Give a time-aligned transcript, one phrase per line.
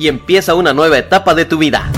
[0.00, 1.92] y empieza una nueva etapa de tu vida.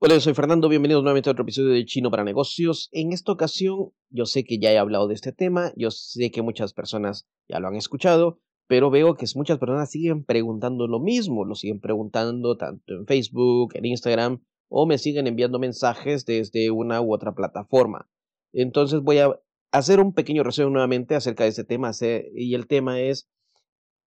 [0.00, 2.88] Hola, yo soy Fernando, bienvenidos nuevamente a otro episodio de Chino para Negocios.
[2.90, 6.42] En esta ocasión, yo sé que ya he hablado de este tema, yo sé que
[6.42, 11.44] muchas personas ya lo han escuchado, pero veo que muchas personas siguen preguntando lo mismo,
[11.44, 17.00] lo siguen preguntando tanto en Facebook, en Instagram, o me siguen enviando mensajes desde una
[17.00, 18.10] u otra plataforma.
[18.52, 21.92] Entonces voy a hacer un pequeño resumen nuevamente acerca de este tema,
[22.34, 23.30] y el tema es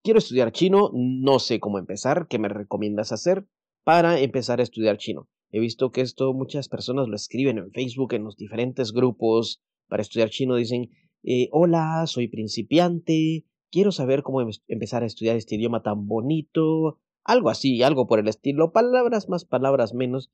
[0.04, 3.46] Quiero estudiar chino, no sé cómo empezar, ¿qué me recomiendas hacer
[3.84, 5.28] para empezar a estudiar chino?
[5.52, 10.02] He visto que esto muchas personas lo escriben en Facebook, en los diferentes grupos para
[10.02, 10.92] estudiar chino, dicen,
[11.24, 17.00] eh, hola, soy principiante, quiero saber cómo em-, empezar a estudiar este idioma tan bonito,
[17.24, 20.32] algo así, algo por el estilo, palabras más, palabras menos.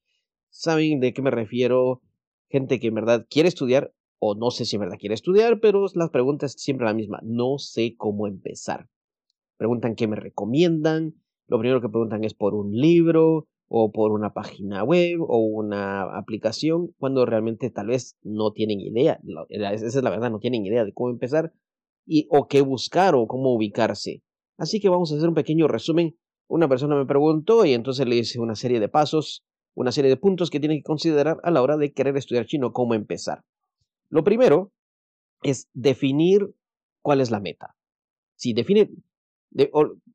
[0.50, 2.02] ¿Saben de qué me refiero?
[2.50, 5.86] Gente que en verdad quiere estudiar, o no sé si en verdad quiere estudiar, pero
[5.96, 8.88] la pregunta es siempre la misma, no sé cómo empezar
[9.64, 11.14] preguntan qué me recomiendan,
[11.48, 16.18] lo primero que preguntan es por un libro o por una página web o una
[16.18, 20.84] aplicación, cuando realmente tal vez no tienen idea, esa es la verdad, no tienen idea
[20.84, 21.54] de cómo empezar
[22.06, 24.22] y o qué buscar o cómo ubicarse.
[24.58, 26.18] Así que vamos a hacer un pequeño resumen.
[26.50, 30.18] Una persona me preguntó y entonces le hice una serie de pasos, una serie de
[30.18, 33.44] puntos que tienen que considerar a la hora de querer estudiar chino, cómo empezar.
[34.10, 34.74] Lo primero
[35.42, 36.54] es definir
[37.02, 37.78] cuál es la meta.
[38.36, 38.90] Si define,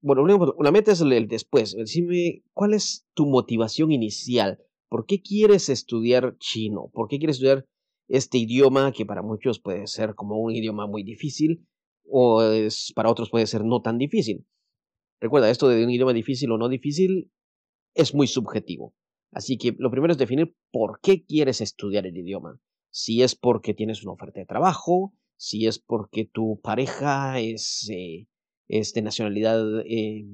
[0.01, 1.75] bueno, una meta es el después.
[1.77, 4.59] Decime, ¿cuál es tu motivación inicial?
[4.89, 6.91] ¿Por qué quieres estudiar chino?
[6.93, 7.67] ¿Por qué quieres estudiar
[8.09, 11.67] este idioma que para muchos puede ser como un idioma muy difícil
[12.11, 12.43] o
[12.95, 14.47] para otros puede ser no tan difícil?
[15.21, 17.31] Recuerda, esto de un idioma difícil o no difícil
[17.95, 18.95] es muy subjetivo.
[19.33, 22.61] Así que lo primero es definir por qué quieres estudiar el idioma.
[22.91, 28.27] Si es porque tienes una oferta de trabajo, si es porque tu pareja es eh,
[28.69, 30.27] de nacionalidad eh,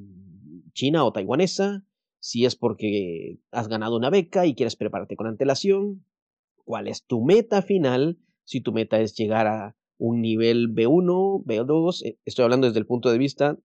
[0.72, 1.84] china o taiwanesa,
[2.18, 6.04] si es porque has ganado una beca y quieres prepararte con antelación,
[6.64, 12.04] cuál es tu meta final, si tu meta es llegar a un nivel B1, B2,
[12.04, 13.58] eh, estoy hablando desde el punto de vista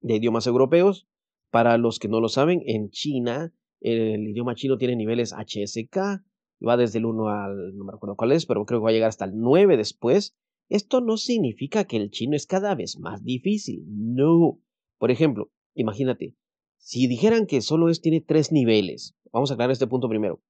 [0.00, 1.06] de idiomas europeos,
[1.50, 6.22] para los que no lo saben, en China el idioma chino tiene niveles HSK,
[6.66, 8.92] va desde el 1 al, no me acuerdo cuál es, pero creo que va a
[8.92, 10.36] llegar hasta el 9 después,
[10.72, 14.58] esto no significa que el chino es cada vez más difícil, no.
[14.98, 16.34] Por ejemplo, imagínate,
[16.78, 20.40] si dijeran que solo es, tiene tres niveles, vamos a aclarar este punto primero,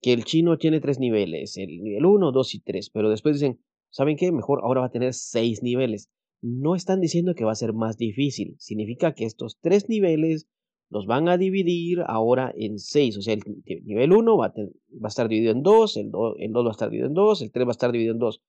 [0.00, 3.58] que el chino tiene tres niveles, el nivel 1, 2 y 3, pero después dicen,
[3.90, 4.30] ¿saben qué?
[4.30, 6.10] Mejor ahora va a tener seis niveles.
[6.40, 10.46] No están diciendo que va a ser más difícil, significa que estos tres niveles
[10.90, 13.42] los van a dividir ahora en seis, o sea, el
[13.84, 17.14] nivel 1 va, a, estar dividido en dos, el 2 va a estar dividido en
[17.14, 18.40] dos, el 3 va a estar dividido en dos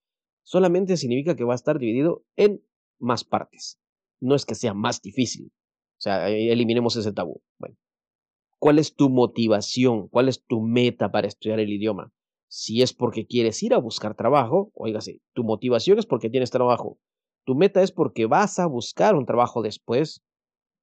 [0.48, 2.64] solamente significa que va a estar dividido en
[3.00, 3.82] más partes.
[4.22, 5.52] No es que sea más difícil.
[5.98, 7.42] O sea, eliminemos ese tabú.
[7.60, 7.76] Bueno,
[8.58, 10.08] ¿cuál es tu motivación?
[10.08, 12.14] ¿Cuál es tu meta para estudiar el idioma?
[12.48, 16.98] Si es porque quieres ir a buscar trabajo, oígase, tu motivación es porque tienes trabajo.
[17.46, 20.24] Tu meta es porque vas a buscar un trabajo después.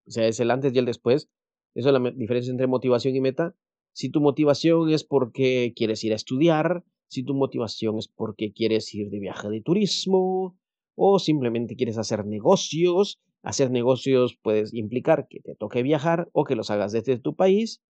[0.06, 1.30] O sea, es el antes y el después.
[1.74, 3.56] Eso es la diferencia entre motivación y meta.
[3.94, 8.92] Si tu motivación es porque quieres ir a estudiar, si tu motivación es porque quieres
[8.94, 10.58] ir de viaje de turismo
[10.96, 13.20] o simplemente quieres hacer negocios.
[13.42, 17.82] Hacer negocios puede implicar que te toque viajar o que los hagas desde tu país.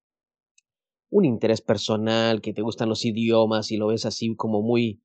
[1.11, 5.01] Un interés personal, que te gustan los idiomas y lo ves así como muy,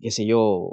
[0.00, 0.70] qué sé yo,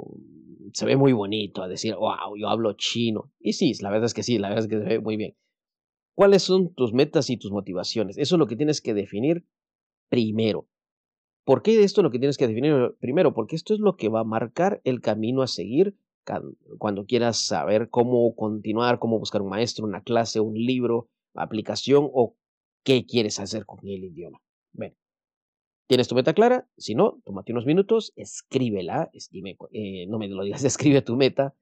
[0.72, 3.30] se ve muy bonito a decir, wow, yo hablo chino.
[3.38, 5.36] Y sí, la verdad es que sí, la verdad es que se ve muy bien.
[6.14, 8.16] ¿Cuáles son tus metas y tus motivaciones?
[8.16, 9.44] Eso es lo que tienes que definir
[10.08, 10.66] primero.
[11.46, 13.32] ¿Por qué esto es lo que tienes que definir primero?
[13.32, 15.96] Porque esto es lo que va a marcar el camino a seguir
[16.78, 22.34] cuando quieras saber cómo continuar, cómo buscar un maestro, una clase, un libro, aplicación o
[22.82, 24.40] qué quieres hacer con el idioma.
[25.86, 26.66] ¿tienes tu meta clara?
[26.76, 29.08] Si no, tómate unos minutos, escríbela,
[29.70, 31.54] eh, no me lo digas, escribe tu meta,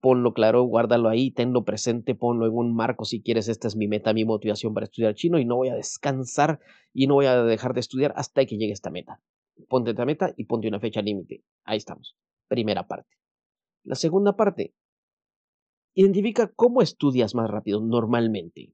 [0.00, 3.86] ponlo claro, guárdalo ahí, tenlo presente, ponlo en un marco si quieres, esta es mi
[3.86, 6.60] meta, mi motivación para estudiar chino y no voy a descansar
[6.92, 9.20] y no voy a dejar de estudiar hasta que llegue esta meta.
[9.68, 11.44] Ponte esta meta y ponte una fecha límite.
[11.64, 12.16] Ahí estamos.
[12.48, 13.16] Primera parte.
[13.84, 14.74] La segunda parte.
[15.94, 18.72] Identifica cómo estudias más rápido normalmente.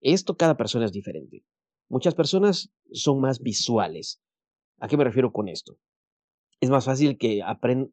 [0.00, 1.44] Esto cada persona es diferente.
[1.88, 4.20] Muchas personas son más visuales.
[4.78, 5.78] ¿A qué me refiero con esto?
[6.60, 7.92] Es más fácil que aprendan,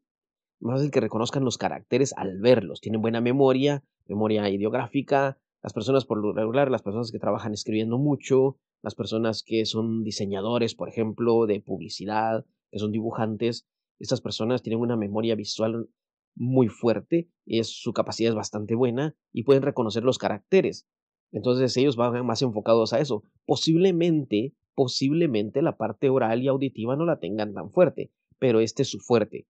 [0.60, 2.80] más fácil que reconozcan los caracteres al verlos.
[2.80, 5.38] Tienen buena memoria, memoria ideográfica.
[5.62, 10.04] Las personas por lo regular, las personas que trabajan escribiendo mucho, las personas que son
[10.04, 13.66] diseñadores, por ejemplo, de publicidad, que son dibujantes,
[13.98, 15.88] estas personas tienen una memoria visual
[16.36, 20.86] muy fuerte, es, su capacidad es bastante buena y pueden reconocer los caracteres.
[21.32, 23.24] Entonces ellos van más enfocados a eso.
[23.44, 28.90] Posiblemente, posiblemente la parte oral y auditiva no la tengan tan fuerte, pero este es
[28.90, 29.46] su fuerte.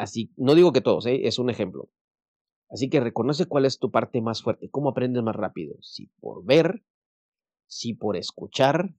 [0.00, 1.26] Así, no digo que todos, ¿eh?
[1.26, 1.90] es un ejemplo.
[2.70, 6.42] Así que reconoce cuál es tu parte más fuerte, cómo aprendes más rápido, si por
[6.42, 6.82] ver,
[7.66, 8.94] si por escuchar,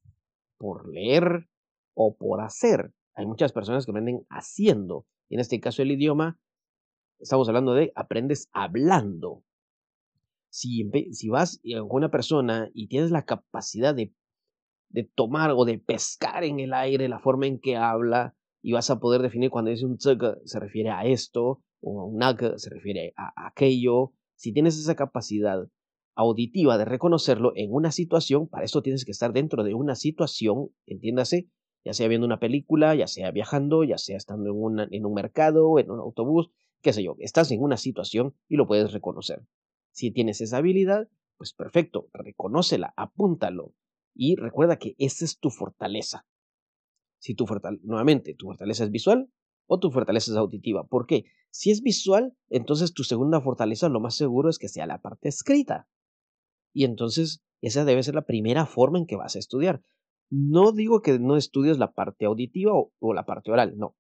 [0.60, 1.50] por leer
[1.96, 2.94] o por hacer.
[3.16, 5.08] Hay muchas personas que aprenden haciendo.
[5.30, 6.40] En este caso el idioma,
[7.18, 9.44] estamos hablando de aprendes hablando.
[10.50, 14.14] Si, si vas con una persona y tienes la capacidad de,
[14.90, 18.90] de tomar o de pescar en el aire la forma en que habla y vas
[18.90, 22.70] a poder definir cuando dice un tsg se refiere a esto o un nag se
[22.70, 24.14] refiere a aquello.
[24.36, 25.68] Si tienes esa capacidad
[26.16, 30.70] auditiva de reconocerlo en una situación, para esto tienes que estar dentro de una situación,
[30.86, 31.50] entiéndase,
[31.84, 35.80] ya sea viendo una película, ya sea viajando, ya sea estando en, en un mercado,
[35.80, 39.44] en un autobús, qué sé yo, estás en una situación y lo puedes reconocer.
[39.92, 43.74] Si tienes esa habilidad, pues perfecto, reconócela, apúntalo
[44.14, 46.26] y recuerda que esa es tu fortaleza.
[47.22, 49.32] Si tu fortaleza, nuevamente, tu fortaleza es visual
[49.68, 50.88] o tu fortaleza es auditiva.
[50.88, 51.26] ¿Por qué?
[51.52, 55.30] Si es visual, entonces tu segunda fortaleza lo más seguro es que sea la parte
[55.30, 55.88] escrita.
[56.74, 59.84] Y entonces esa debe ser la primera forma en que vas a estudiar.
[60.32, 63.96] No digo que no estudies la parte auditiva o, la parte oral, no.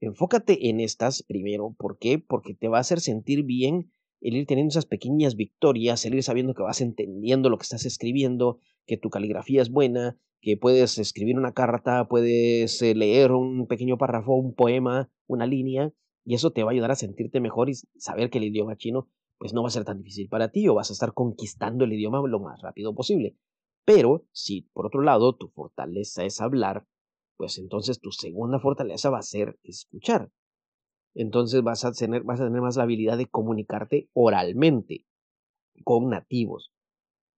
[0.00, 1.74] Enfócate en estas primero.
[1.76, 2.20] ¿Por qué?
[2.20, 3.90] Porque te va a hacer sentir bien
[4.20, 7.84] el ir teniendo esas pequeñas victorias, el ir sabiendo que vas entendiendo lo que estás
[7.84, 13.66] escribiendo, que tu caligrafía es buena, que puedes escribir una carta, puedes eh, leer un
[13.66, 15.92] pequeño párrafo, un poema, una línea,
[16.24, 19.08] y eso te va a ayudar a sentirte mejor y saber que el idioma chino
[19.38, 21.92] pues no va a ser tan difícil para ti o vas a estar conquistando el
[21.92, 23.36] idioma lo más rápido posible.
[23.84, 26.86] Pero si por otro lado tu fortaleza es hablar,
[27.36, 30.30] pues entonces tu segunda fortaleza va a ser escuchar.
[31.14, 35.06] Entonces vas a tener, vas a tener más la habilidad de comunicarte oralmente
[35.84, 36.72] con nativos.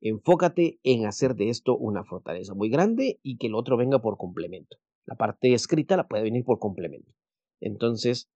[0.08, 4.16] Enfócate en hacer de esto una fortaleza muy grande y que el otro venga por
[4.16, 4.76] complemento.
[5.04, 7.12] La parte escrita la puede venir por complemento.
[7.60, 8.30] Entonces,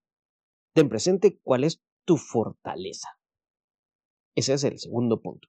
[0.75, 3.08] ten presente cuál es tu fortaleza.
[4.34, 5.49] Ese es el segundo punto.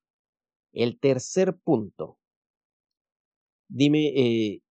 [0.73, 2.17] El tercer punto
[3.67, 4.61] dime eh,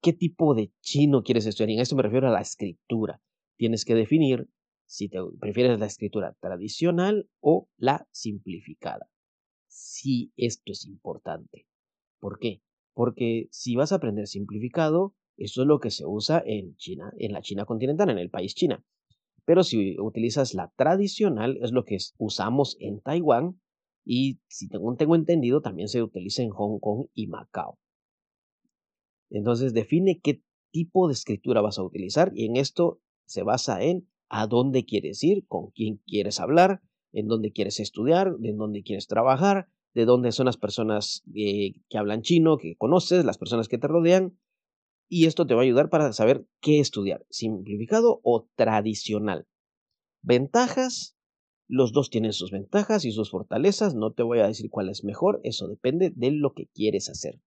[0.00, 1.70] qué tipo de chino quieres estudiar.
[1.70, 3.20] Y en esto me refiero a la escritura.
[3.56, 4.48] Tienes que definir
[4.86, 9.08] si te prefieres la escritura tradicional o la simplificada.
[9.98, 11.66] Si esto es importante.
[12.20, 12.60] ¿Por qué?
[12.92, 17.32] Porque si vas a aprender simplificado, eso es lo que se usa en China, en
[17.32, 18.84] la China continental, en el país China.
[19.46, 23.58] Pero si utilizas la tradicional, es lo que usamos en Taiwán
[24.04, 27.78] y si tengo, tengo entendido, también se utiliza en Hong Kong y Macao.
[29.30, 34.06] Entonces define qué tipo de escritura vas a utilizar y en esto se basa en
[34.28, 36.82] a dónde quieres ir, con quién quieres hablar,
[37.12, 41.96] en dónde quieres estudiar, en dónde quieres trabajar, de dónde son las personas eh, que
[41.96, 44.38] hablan chino, que conoces, las personas que te rodean.
[45.08, 49.46] Y esto te va a ayudar para saber qué estudiar, simplificado o tradicional.
[50.20, 51.16] Ventajas,
[51.66, 55.02] los dos tienen sus ventajas y sus fortalezas, no te voy a decir cuál es
[55.02, 57.40] mejor, eso depende de lo que quieres hacer.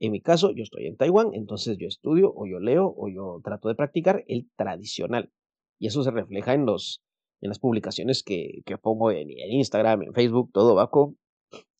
[0.00, 3.40] En mi caso, yo estoy en Taiwán, entonces yo estudio o yo leo o yo
[3.44, 5.30] trato de practicar el tradicional.
[5.78, 7.00] Y eso se refleja en, los,
[7.42, 11.18] en las publicaciones que, que pongo en, Instagram, en Facebook, todo va con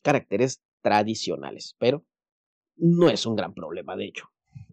[0.01, 1.75] caracteres tradicionales.
[1.79, 2.05] Pero
[2.75, 4.27] no es un gran problema, de hecho.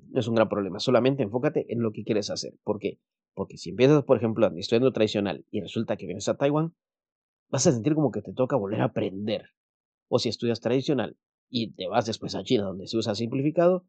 [0.09, 0.81] No es un gran problema.
[0.81, 2.55] Solamente enfócate en lo que quieres hacer.
[2.65, 2.99] ¿Por qué?
[3.35, 6.75] Porque si empiezas, por ejemplo, estudiando tradicional y resulta que vienes a Taiwán,
[7.49, 9.51] vas a sentir como que te toca volver a aprender.
[10.09, 11.17] O si estudias tradicional
[11.49, 13.87] y te vas después a China donde se usa simplificado,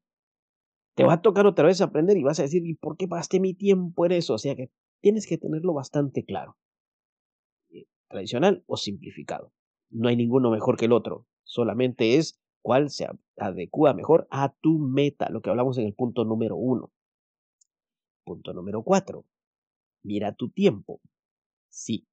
[0.93, 3.39] te va a tocar otra vez aprender y vas a decir, ¿y por qué gasté
[3.39, 4.35] mi tiempo en eso?
[4.35, 4.69] O sea que
[5.01, 6.57] tienes que tenerlo bastante claro.
[8.11, 9.51] Tradicional o simplificado.
[9.89, 11.27] No hay ninguno mejor que el otro.
[11.43, 16.25] Solamente es cuál se adecua mejor a tu meta, lo que hablamos en el punto
[16.25, 16.91] número uno.
[18.23, 19.25] Punto número cuatro.
[20.03, 21.01] Mira tu tiempo.
[21.69, 22.05] Sí.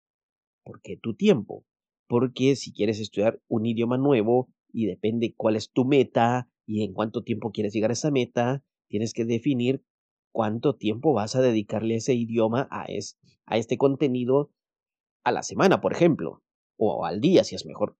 [0.65, 1.65] ¿Por qué tu tiempo?
[2.07, 6.93] Porque si quieres estudiar un idioma nuevo, y depende cuál es tu meta y en
[6.93, 9.83] cuánto tiempo quieres llegar a esa meta, tienes que definir
[10.33, 12.87] cuánto tiempo vas a dedicarle a ese idioma, a,
[13.47, 14.51] a este contenido
[15.29, 16.43] a la semana, por ejemplo,
[16.77, 17.97] o al día si es mejor.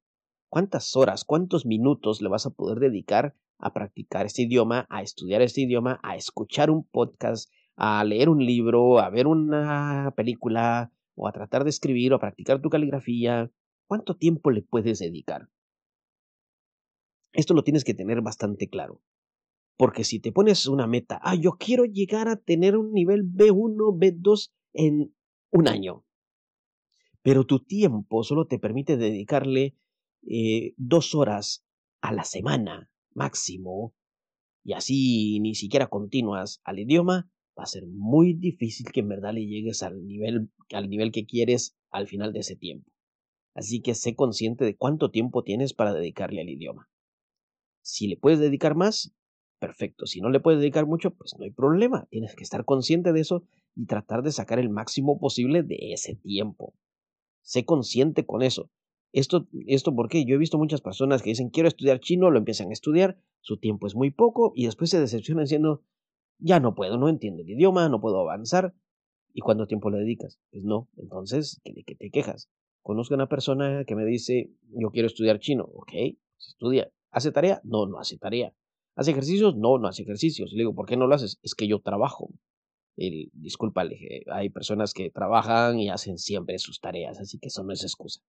[0.51, 5.43] ¿Cuántas horas, cuántos minutos le vas a poder dedicar a practicar este idioma, a estudiar
[5.43, 11.27] este idioma, a escuchar un podcast, a leer un libro, a ver una película, o
[11.27, 13.51] a tratar de escribir o a practicar tu caligrafía?
[13.87, 15.49] ¿Cuánto tiempo le puedes dedicar?
[17.33, 19.03] Esto lo tienes que tener bastante claro.
[19.77, 23.97] Porque si te pones una meta, ah, yo quiero llegar a tener un nivel B1,
[23.97, 25.15] B2 en
[25.51, 26.05] un año.
[27.23, 29.77] Pero tu tiempo solo te permite dedicarle
[30.27, 31.65] eh, dos horas
[32.01, 33.95] a la semana máximo,
[34.65, 39.33] y así ni siquiera continúas al idioma, va a ser muy difícil que en verdad
[39.33, 42.91] le llegues al nivel, al nivel que quieres al final de ese tiempo.
[43.55, 46.89] Así que sé consciente de cuánto tiempo tienes para dedicarle al idioma.
[47.83, 49.13] Si le puedes dedicar más,
[49.59, 50.07] perfecto.
[50.07, 52.07] Si no le puedes dedicar mucho, pues no hay problema.
[52.11, 53.43] Tienes que estar consciente de eso
[53.75, 56.75] y tratar de sacar el máximo posible de ese tiempo.
[57.49, 58.71] Sé consciente con eso.
[59.11, 62.69] Esto, esto porque yo he visto muchas personas que dicen quiero estudiar chino, lo empiezan
[62.69, 65.83] a estudiar, su tiempo es muy poco y después se decepcionan diciendo
[66.39, 68.75] ya no puedo, no entiendo el idioma, no puedo avanzar.
[69.33, 70.39] ¿Y cuánto tiempo le dedicas?
[70.51, 72.51] Pues no, entonces, ¿de qué te quejas?
[72.83, 76.93] Conozco a una persona que me dice, yo quiero estudiar chino, ok, pues estudia.
[77.11, 77.63] ¿Hace tarea?
[77.65, 78.53] No, no hace tarea.
[78.95, 79.57] ¿Hace ejercicios?
[79.57, 80.53] No, no hace ejercicios.
[80.53, 81.39] Le digo, ¿por qué no lo haces?
[81.43, 82.29] Es que yo trabajo.
[82.99, 83.85] El, disculpa,
[84.33, 88.21] hay personas que trabajan y hacen siempre sus tareas, así que eso no es excusa.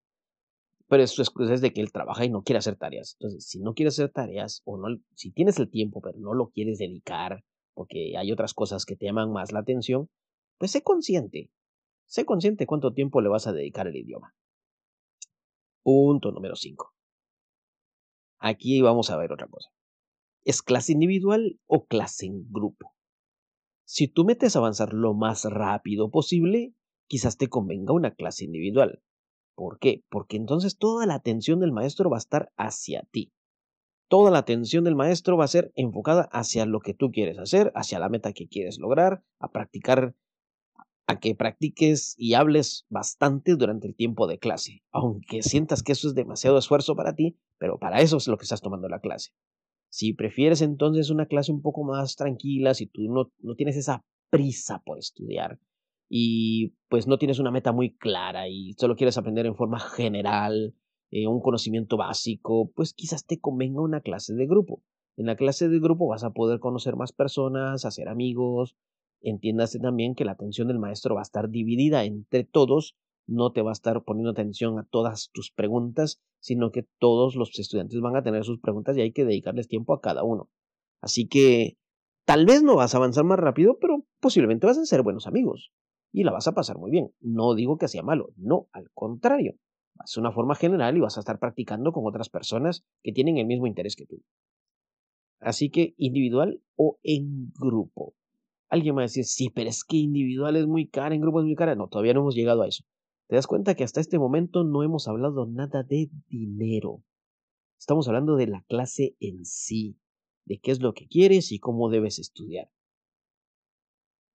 [0.87, 3.15] Pero su excusa es de que él trabaja y no quiere hacer tareas.
[3.19, 6.49] Entonces, si no quiere hacer tareas, o no, si tienes el tiempo, pero no lo
[6.49, 10.09] quieres dedicar porque hay otras cosas que te llaman más la atención,
[10.57, 11.49] pues sé consciente.
[12.05, 14.35] Sé consciente cuánto tiempo le vas a dedicar al idioma.
[15.81, 16.93] Punto número 5.
[18.39, 19.69] Aquí vamos a ver otra cosa.
[20.43, 22.93] ¿Es clase individual o clase en grupo?
[23.89, 26.75] Si tú metes a avanzar lo más rápido posible,
[27.07, 29.01] quizás te convenga una clase individual.
[29.55, 30.03] ¿Por qué?
[30.09, 33.33] Porque entonces toda la atención del maestro va a estar hacia ti
[34.09, 37.71] toda la atención del maestro va a ser enfocada hacia lo que tú quieres hacer,
[37.75, 40.15] hacia la meta que quieres lograr, a practicar,
[41.07, 46.07] a que practiques y hables bastante durante el tiempo de clase, aunque sientas que eso
[46.07, 49.31] es demasiado esfuerzo para ti, pero para eso es lo que estás tomando la clase.
[49.89, 54.03] Si prefieres entonces una clase un poco más tranquila, si tú no, no tienes esa
[54.29, 55.59] prisa por estudiar
[56.09, 60.75] y pues no tienes una meta muy clara y solo quieres aprender en forma general,
[61.11, 64.83] eh, un conocimiento básico, pues quizás te convenga una clase de grupo.
[65.17, 68.75] En la clase de grupo vas a poder conocer más personas, hacer amigos.
[69.21, 72.95] Entiéndase también que la atención del maestro va a estar dividida entre todos,
[73.27, 77.57] no te va a estar poniendo atención a todas tus preguntas, sino que todos los
[77.57, 80.49] estudiantes van a tener sus preguntas y hay que dedicarles tiempo a cada uno.
[81.01, 81.77] Así que
[82.25, 85.71] tal vez no vas a avanzar más rápido, pero posiblemente vas a ser buenos amigos
[86.11, 87.11] y la vas a pasar muy bien.
[87.19, 89.55] No digo que sea malo, no, al contrario.
[90.03, 93.45] Es una forma general y vas a estar practicando con otras personas que tienen el
[93.45, 94.21] mismo interés que tú.
[95.39, 98.13] Así que individual o en grupo.
[98.69, 101.45] Alguien va a decir, sí, pero es que individual es muy cara, en grupo es
[101.45, 101.75] muy cara.
[101.75, 102.83] No, todavía no hemos llegado a eso.
[103.29, 107.03] Te das cuenta que hasta este momento no hemos hablado nada de dinero.
[107.77, 109.99] Estamos hablando de la clase en sí,
[110.45, 112.71] de qué es lo que quieres y cómo debes estudiar.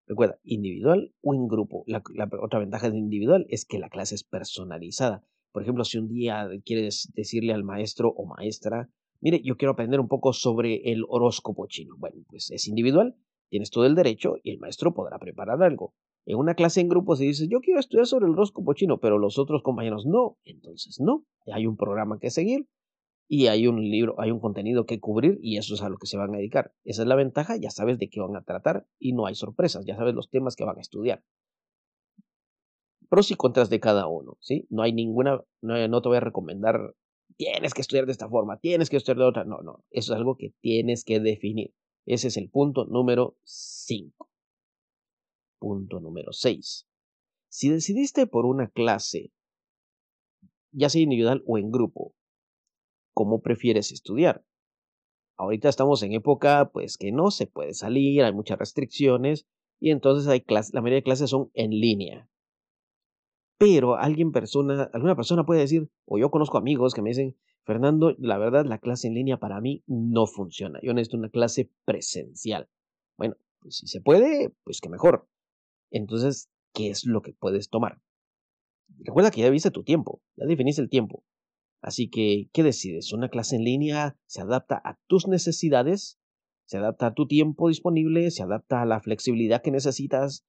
[0.07, 1.85] Recuerda, individual o en grupo.
[1.87, 2.03] La,
[2.41, 5.23] otra ventaja de individual es que la clase es personalizada.
[5.53, 8.89] Por ejemplo, si un día quieres decirle al maestro o maestra,
[9.21, 11.95] mire, yo quiero aprender un poco sobre el horóscopo chino.
[11.97, 13.15] Bueno, pues es individual,
[13.49, 15.93] tienes todo el derecho y el maestro podrá preparar algo.
[16.25, 19.17] En una clase en grupo si dices, yo quiero estudiar sobre el horóscopo chino, pero
[19.17, 21.25] los otros compañeros no, entonces no.
[21.51, 22.67] Hay un programa que seguir
[23.27, 26.07] y hay un libro, hay un contenido que cubrir y eso es a lo que
[26.07, 26.73] se van a dedicar.
[26.83, 29.85] Esa es la ventaja, ya sabes de qué van a tratar y no hay sorpresas,
[29.85, 31.23] ya sabes los temas que van a estudiar
[33.11, 34.65] pros y contras de cada uno, ¿sí?
[34.69, 36.95] No hay ninguna, no, te voy a recomendar,
[37.35, 40.17] tienes que estudiar de esta forma, tienes que estudiar de otra, no, no, eso es
[40.17, 41.73] algo que tienes que definir.
[42.05, 44.30] Ese es el punto número 5.
[45.61, 46.87] Punto número 6.
[47.47, 49.31] Si decidiste por una clase,
[50.71, 52.15] ya sea individual o en grupo,
[53.13, 54.43] ¿cómo prefieres estudiar?
[55.37, 59.45] Ahorita estamos en época pues que no se puede salir, hay muchas restricciones
[59.79, 62.27] y entonces hay la mayoría de clases son en línea.
[63.59, 68.15] Pero alguien persona, alguna persona puede decir, o yo conozco amigos que me dicen, Fernando,
[68.17, 70.79] la verdad la clase en línea para mí no funciona.
[70.81, 72.67] Yo necesito una clase presencial.
[73.15, 75.27] Bueno, pues si se puede, pues que mejor.
[75.91, 78.01] Entonces, ¿qué es lo que puedes tomar?
[78.99, 81.23] Recuerda que ya viste tu tiempo, ya definiste el tiempo.
[81.81, 83.13] Así que, ¿qué decides?
[83.13, 86.19] ¿Una clase en línea se adapta a tus necesidades?
[86.65, 88.31] ¿Se adapta a tu tiempo disponible?
[88.31, 90.45] ¿Se adapta a la flexibilidad que necesitas?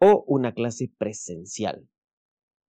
[0.00, 1.88] o una clase presencial,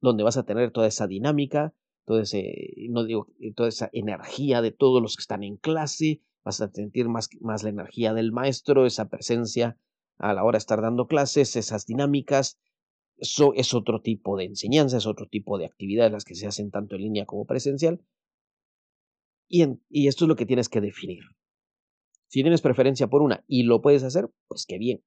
[0.02, 1.74] donde vas a tener toda esa dinámica,
[2.06, 7.64] digo, toda esa energía de todos los que están en clase, vas a sentir más
[7.64, 9.78] la energía del maestro, esa presencia
[10.22, 12.60] a la hora de estar dando clases, esas dinámicas.
[13.18, 16.72] Eso es otro tipo de enseñanza, es otro tipo de actividades las que se hacen
[16.72, 18.02] tanto en línea como presencial.
[19.48, 21.24] Y, y esto es lo que tienes que definir.
[22.28, 25.04] Si tienes preferencia por una y lo puedes hacer, pues qué bien.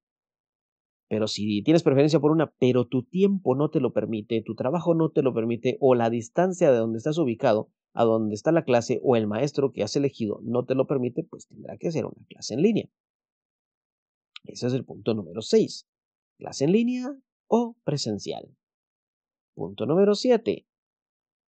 [1.09, 4.95] Pero si tienes preferencia por una, pero tu tiempo no te lo permite, tu trabajo
[4.95, 8.65] no te lo permite, o la distancia de donde estás ubicado a donde está la
[8.65, 12.05] clase o el maestro que has elegido no te lo permite, pues tendrá que ser
[12.05, 12.89] una clase en línea.
[14.45, 15.87] Ese es el punto número 6.
[16.39, 17.17] Clase en línea
[17.49, 18.57] o presencial.
[19.55, 20.67] Punto número 7.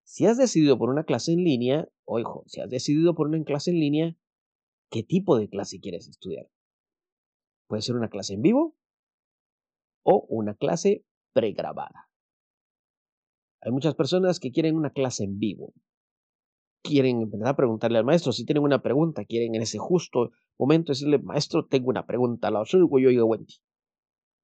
[0.04, 3.70] Si has decidido por una clase en línea, ojo, si has decidido por una clase
[3.70, 4.16] en línea,
[4.90, 6.48] ¿qué tipo de clase quieres estudiar?
[7.66, 8.76] Puede ser una clase en vivo
[10.02, 12.10] o una clase pregrabada.
[13.62, 15.72] Hay muchas personas que quieren una clase en vivo.
[16.82, 20.92] Quieren empezar a preguntarle al maestro si tienen una pregunta, quieren en ese justo momento
[20.92, 22.78] decirle, maestro, tengo una pregunta, la yo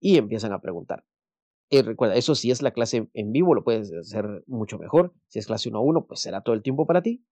[0.00, 1.04] Y empiezan a preguntar.
[1.70, 5.14] Y recuerda, eso si es la clase en vivo, lo puedes hacer mucho mejor.
[5.28, 7.24] Si es clase 1 a 1, pues será todo el tiempo para ti.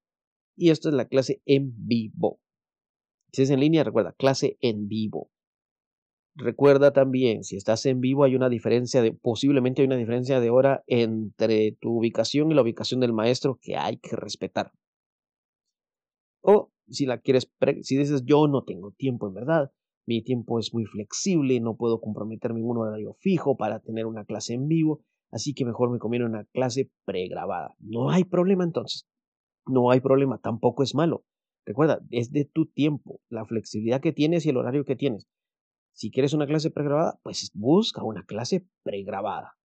[0.56, 2.40] Y esto es la clase en vivo.
[3.32, 5.30] Si es en línea, recuerda, clase en vivo.
[6.36, 10.50] Recuerda también, si estás en vivo hay una diferencia de, posiblemente hay una diferencia de
[10.50, 14.70] hora entre tu ubicación y la ubicación del maestro que hay que respetar.
[16.42, 17.50] O si la quieres,
[17.82, 19.72] si dices yo no tengo tiempo en verdad,
[20.06, 24.24] mi tiempo es muy flexible, no puedo comprometerme en un horario fijo para tener una
[24.24, 27.74] clase en vivo, así que mejor me conviene una clase pregrabada.
[27.78, 29.06] No hay problema entonces,
[29.66, 31.24] no hay problema, tampoco es malo.
[31.66, 35.28] Recuerda, es de tu tiempo, la flexibilidad que tienes y el horario que tienes.
[35.92, 39.58] Si quieres una clase pregrabada, pues busca una clase pregrabada.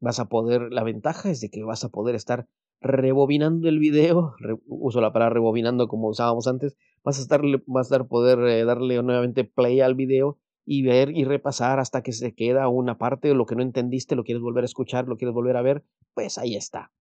[0.00, 2.46] Vas a poder, la ventaja es de que vas a poder estar
[2.84, 4.34] rebobinando el video,
[4.66, 9.02] uso la palabra rebobinando como usábamos antes, vas a estar, vas a poder eh, darle
[9.02, 13.34] nuevamente play al video y ver y repasar hasta que se queda una parte de
[13.34, 16.38] lo que no entendiste, lo quieres volver a escuchar, lo quieres volver a ver, pues
[16.38, 16.92] ahí está,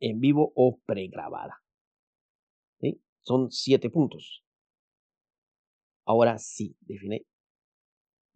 [0.00, 1.62] en vivo o pregrabada.
[2.80, 3.00] ¿Sí?
[3.22, 4.44] Son siete puntos.
[6.06, 7.26] Ahora sí, define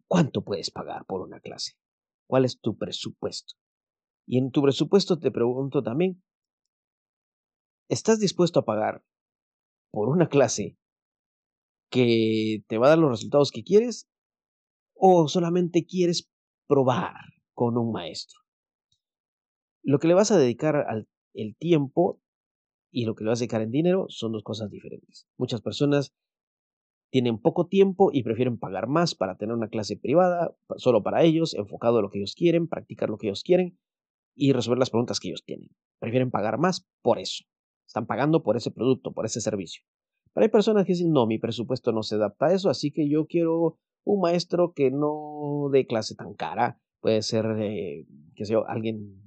[0.07, 1.73] cuánto puedes pagar por una clase.
[2.27, 3.55] ¿Cuál es tu presupuesto?
[4.25, 6.21] Y en tu presupuesto te pregunto también,
[7.89, 9.03] ¿estás dispuesto a pagar
[9.91, 10.77] por una clase
[11.89, 14.09] que te va a dar los resultados que quieres
[14.95, 16.29] o solamente quieres
[16.67, 17.15] probar
[17.53, 18.39] con un maestro?
[19.83, 22.21] Lo que le vas a dedicar al el tiempo
[22.91, 25.27] y lo que le vas a dedicar en dinero son dos cosas diferentes.
[25.37, 26.13] Muchas personas
[27.11, 31.53] tienen poco tiempo y prefieren pagar más para tener una clase privada, solo para ellos,
[31.53, 33.77] enfocado a lo que ellos quieren, practicar lo que ellos quieren
[34.35, 35.69] y resolver las preguntas que ellos tienen.
[35.99, 37.43] Prefieren pagar más por eso.
[37.85, 39.83] Están pagando por ese producto, por ese servicio.
[40.33, 43.07] Pero hay personas que dicen, no, mi presupuesto no se adapta a eso, así que
[43.07, 46.79] yo quiero un maestro que no dé clase tan cara.
[46.99, 49.21] Puede ser, eh, qué yo, alguien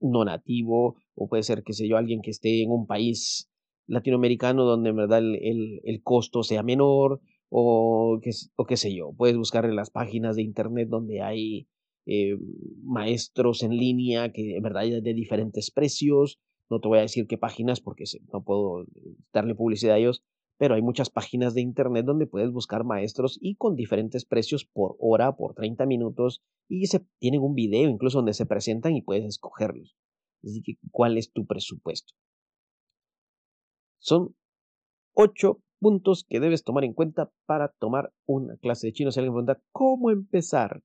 [0.00, 3.48] no nativo, o puede ser, qué sé yo, alguien que esté en un país
[3.86, 9.12] latinoamericano donde en verdad el, el, costo sea menor o qué, o qué sé yo.
[9.16, 11.68] Puedes buscar en las páginas de internet donde hay
[12.06, 12.36] eh,
[12.82, 16.40] maestros en línea que en verdad de diferentes precios.
[16.72, 18.86] No te voy a decir qué páginas porque no puedo
[19.30, 20.24] darle publicidad a ellos,
[20.56, 24.96] pero hay muchas páginas de internet donde puedes buscar maestros y con diferentes precios por
[24.98, 29.26] hora, por 30 minutos y se tienen un video incluso donde se presentan y puedes
[29.26, 29.94] escogerlos.
[30.42, 32.14] Así que, ¿cuál es tu presupuesto?
[33.98, 34.34] Son
[35.12, 39.10] ocho puntos que debes tomar en cuenta para tomar una clase de chino.
[39.12, 40.82] Si alguien pregunta, ¿cómo empezar?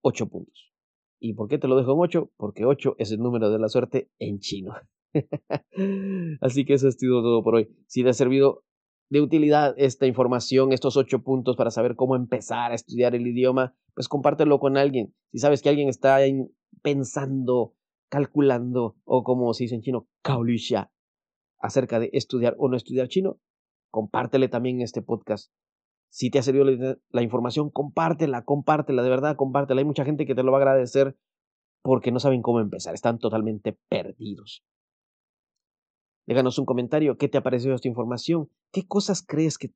[0.00, 0.75] Ocho puntos.
[1.18, 2.30] ¿Y por qué te lo dejo en ocho?
[2.36, 4.74] Porque ocho es el número de la suerte en chino.
[6.40, 7.68] Así que eso ha sido todo por hoy.
[7.86, 8.64] Si te ha servido
[9.08, 13.74] de utilidad esta información, estos ocho puntos para saber cómo empezar a estudiar el idioma,
[13.94, 15.14] pues compártelo con alguien.
[15.32, 16.18] Si sabes que alguien está
[16.82, 17.74] pensando,
[18.08, 20.90] calculando, o como se dice en chino, kaolisha,
[21.58, 23.40] acerca de estudiar o no estudiar chino,
[23.90, 25.52] compártele también este podcast.
[26.08, 26.64] Si te ha servido
[27.10, 29.80] la, información, compártela, compártela, de verdad, compártela.
[29.80, 31.16] Hay mucha gente que te lo va a agradecer
[31.82, 34.64] porque no saben cómo empezar, están totalmente perdidos.
[36.26, 38.50] Déjanos un comentario, ¿qué te ha parecido esta información?
[38.72, 39.70] ¿Qué cosas crees que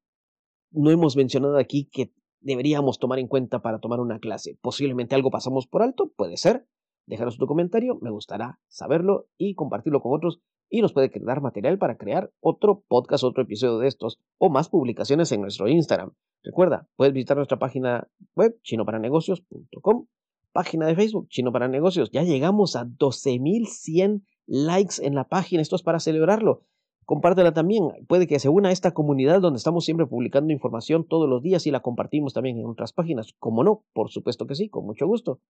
[0.72, 4.58] no hemos mencionado aquí que deberíamos tomar en cuenta para tomar una clase?
[4.60, 6.66] Posiblemente algo pasamos por alto, puede ser.
[7.06, 10.40] Déjanos tu comentario, me gustará saberlo y compartirlo con otros
[10.70, 14.68] y nos puede dar material para crear otro podcast, otro episodio de estos o más
[14.68, 16.12] publicaciones en nuestro Instagram.
[16.42, 20.06] Recuerda, puedes visitar nuestra página web chinoparanegocios.com,
[20.52, 22.10] página de Facebook Chino para Negocios.
[22.10, 25.60] Ya llegamos a 12.100 likes en la página.
[25.60, 26.64] Esto es para celebrarlo.
[27.04, 27.88] Compártela también.
[28.06, 31.66] Puede que se una a esta comunidad donde estamos siempre publicando información todos los días
[31.66, 33.34] y la compartimos también en otras páginas.
[33.38, 33.84] ¿Cómo no?
[33.92, 35.40] Por supuesto que sí, con mucho gusto.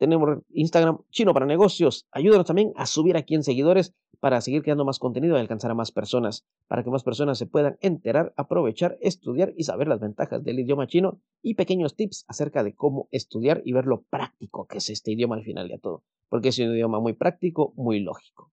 [0.00, 2.08] Tenemos Instagram Chino para Negocios.
[2.10, 5.74] Ayúdanos también a subir aquí en seguidores para seguir creando más contenido y alcanzar a
[5.74, 10.42] más personas, para que más personas se puedan enterar, aprovechar, estudiar y saber las ventajas
[10.42, 14.78] del idioma chino y pequeños tips acerca de cómo estudiar y ver lo práctico que
[14.78, 18.50] es este idioma al final de todo, porque es un idioma muy práctico, muy lógico.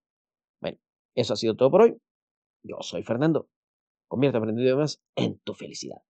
[0.59, 0.79] Bueno,
[1.15, 1.97] eso ha sido todo por hoy.
[2.61, 3.47] Yo soy Fernando.
[4.09, 6.01] Convierte aprendiendo idiomas en tu felicidad.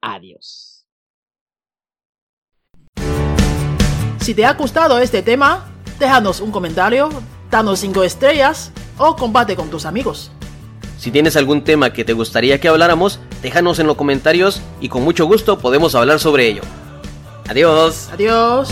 [0.00, 0.81] Adiós.
[4.22, 5.64] Si te ha gustado este tema,
[5.98, 7.10] déjanos un comentario,
[7.50, 10.30] danos 5 estrellas o comparte con tus amigos.
[10.96, 15.02] Si tienes algún tema que te gustaría que habláramos, déjanos en los comentarios y con
[15.02, 16.62] mucho gusto podemos hablar sobre ello.
[17.48, 18.10] Adiós.
[18.12, 18.68] Adiós.